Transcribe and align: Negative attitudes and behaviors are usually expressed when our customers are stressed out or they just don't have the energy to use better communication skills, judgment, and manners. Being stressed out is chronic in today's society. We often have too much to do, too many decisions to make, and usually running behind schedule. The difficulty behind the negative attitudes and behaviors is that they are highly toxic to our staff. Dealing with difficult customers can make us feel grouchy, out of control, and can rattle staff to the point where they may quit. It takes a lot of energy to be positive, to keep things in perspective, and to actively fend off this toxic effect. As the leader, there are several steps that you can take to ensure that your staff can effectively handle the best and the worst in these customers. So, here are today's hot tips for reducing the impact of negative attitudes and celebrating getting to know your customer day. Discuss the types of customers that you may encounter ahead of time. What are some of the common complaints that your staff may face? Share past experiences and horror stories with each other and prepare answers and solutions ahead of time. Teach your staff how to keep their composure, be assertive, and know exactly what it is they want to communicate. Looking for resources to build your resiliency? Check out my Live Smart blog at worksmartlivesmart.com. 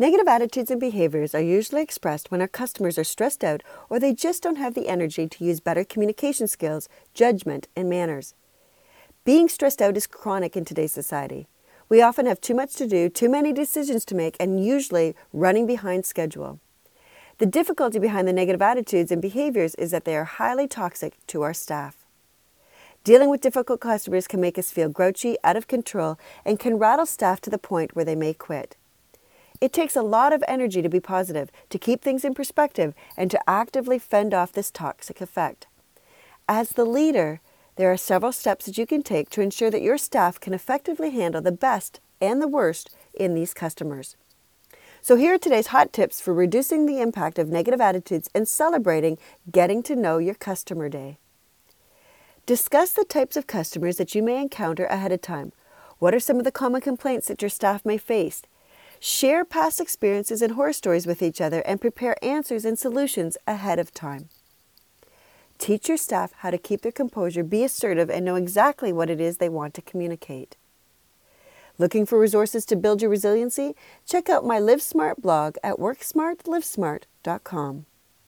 Negative 0.00 0.28
attitudes 0.28 0.70
and 0.70 0.78
behaviors 0.78 1.34
are 1.34 1.40
usually 1.40 1.82
expressed 1.82 2.30
when 2.30 2.40
our 2.40 2.46
customers 2.46 2.98
are 2.98 3.04
stressed 3.04 3.42
out 3.42 3.64
or 3.90 3.98
they 3.98 4.14
just 4.14 4.44
don't 4.44 4.54
have 4.54 4.74
the 4.74 4.88
energy 4.88 5.26
to 5.26 5.44
use 5.44 5.58
better 5.58 5.82
communication 5.82 6.46
skills, 6.46 6.88
judgment, 7.14 7.66
and 7.74 7.90
manners. 7.90 8.34
Being 9.24 9.48
stressed 9.48 9.82
out 9.82 9.96
is 9.96 10.06
chronic 10.06 10.56
in 10.56 10.64
today's 10.64 10.92
society. 10.92 11.48
We 11.88 12.00
often 12.00 12.26
have 12.26 12.40
too 12.40 12.54
much 12.54 12.76
to 12.76 12.86
do, 12.86 13.08
too 13.08 13.28
many 13.28 13.52
decisions 13.52 14.04
to 14.04 14.14
make, 14.14 14.36
and 14.38 14.64
usually 14.64 15.16
running 15.32 15.66
behind 15.66 16.06
schedule. 16.06 16.60
The 17.38 17.46
difficulty 17.46 17.98
behind 17.98 18.28
the 18.28 18.32
negative 18.32 18.62
attitudes 18.62 19.10
and 19.10 19.20
behaviors 19.20 19.74
is 19.74 19.90
that 19.90 20.04
they 20.04 20.16
are 20.16 20.24
highly 20.24 20.68
toxic 20.68 21.16
to 21.26 21.42
our 21.42 21.54
staff. 21.54 22.04
Dealing 23.02 23.30
with 23.30 23.40
difficult 23.40 23.80
customers 23.80 24.28
can 24.28 24.40
make 24.40 24.58
us 24.58 24.70
feel 24.70 24.88
grouchy, 24.88 25.36
out 25.42 25.56
of 25.56 25.66
control, 25.66 26.20
and 26.44 26.60
can 26.60 26.78
rattle 26.78 27.06
staff 27.06 27.40
to 27.40 27.50
the 27.50 27.58
point 27.58 27.96
where 27.96 28.04
they 28.04 28.14
may 28.14 28.32
quit. 28.32 28.76
It 29.60 29.72
takes 29.72 29.96
a 29.96 30.02
lot 30.02 30.32
of 30.32 30.44
energy 30.46 30.82
to 30.82 30.88
be 30.88 31.00
positive, 31.00 31.50
to 31.70 31.78
keep 31.78 32.00
things 32.00 32.24
in 32.24 32.34
perspective, 32.34 32.94
and 33.16 33.30
to 33.30 33.50
actively 33.50 33.98
fend 33.98 34.32
off 34.32 34.52
this 34.52 34.70
toxic 34.70 35.20
effect. 35.20 35.66
As 36.48 36.70
the 36.70 36.84
leader, 36.84 37.40
there 37.76 37.92
are 37.92 37.96
several 37.96 38.32
steps 38.32 38.66
that 38.66 38.78
you 38.78 38.86
can 38.86 39.02
take 39.02 39.30
to 39.30 39.40
ensure 39.40 39.70
that 39.70 39.82
your 39.82 39.98
staff 39.98 40.40
can 40.40 40.54
effectively 40.54 41.10
handle 41.10 41.40
the 41.40 41.52
best 41.52 42.00
and 42.20 42.40
the 42.40 42.48
worst 42.48 42.90
in 43.14 43.34
these 43.34 43.54
customers. 43.54 44.16
So, 45.00 45.16
here 45.16 45.34
are 45.34 45.38
today's 45.38 45.68
hot 45.68 45.92
tips 45.92 46.20
for 46.20 46.34
reducing 46.34 46.86
the 46.86 47.00
impact 47.00 47.38
of 47.38 47.48
negative 47.48 47.80
attitudes 47.80 48.28
and 48.34 48.48
celebrating 48.48 49.16
getting 49.50 49.82
to 49.84 49.94
know 49.94 50.18
your 50.18 50.34
customer 50.34 50.88
day. 50.88 51.18
Discuss 52.46 52.92
the 52.92 53.04
types 53.04 53.36
of 53.36 53.46
customers 53.46 53.96
that 53.98 54.14
you 54.14 54.22
may 54.22 54.40
encounter 54.40 54.86
ahead 54.86 55.12
of 55.12 55.20
time. 55.20 55.52
What 55.98 56.14
are 56.14 56.20
some 56.20 56.38
of 56.38 56.44
the 56.44 56.50
common 56.50 56.80
complaints 56.80 57.28
that 57.28 57.42
your 57.42 57.48
staff 57.48 57.84
may 57.84 57.98
face? 57.98 58.42
Share 59.00 59.44
past 59.44 59.80
experiences 59.80 60.42
and 60.42 60.54
horror 60.54 60.72
stories 60.72 61.06
with 61.06 61.22
each 61.22 61.40
other 61.40 61.60
and 61.60 61.80
prepare 61.80 62.16
answers 62.22 62.64
and 62.64 62.76
solutions 62.78 63.36
ahead 63.46 63.78
of 63.78 63.94
time. 63.94 64.28
Teach 65.58 65.88
your 65.88 65.96
staff 65.96 66.32
how 66.38 66.50
to 66.50 66.58
keep 66.58 66.82
their 66.82 66.92
composure, 66.92 67.44
be 67.44 67.64
assertive, 67.64 68.10
and 68.10 68.24
know 68.24 68.36
exactly 68.36 68.92
what 68.92 69.10
it 69.10 69.20
is 69.20 69.38
they 69.38 69.48
want 69.48 69.74
to 69.74 69.82
communicate. 69.82 70.56
Looking 71.78 72.06
for 72.06 72.18
resources 72.18 72.64
to 72.66 72.76
build 72.76 73.02
your 73.02 73.10
resiliency? 73.10 73.74
Check 74.04 74.28
out 74.28 74.44
my 74.44 74.58
Live 74.58 74.82
Smart 74.82 75.22
blog 75.22 75.56
at 75.62 75.76
worksmartlivesmart.com. 75.76 77.86